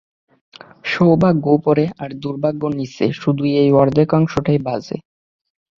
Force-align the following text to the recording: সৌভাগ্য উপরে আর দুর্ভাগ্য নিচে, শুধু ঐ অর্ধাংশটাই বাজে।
সৌভাগ্য 0.85 1.45
উপরে 1.49 1.83
আর 1.99 2.09
দুর্ভাগ্য 2.15 2.63
নিচে, 2.77 3.05
শুধু 3.13 3.43
ঐ 3.55 3.65
অর্ধাংশটাই 3.81 4.59
বাজে। 4.59 4.97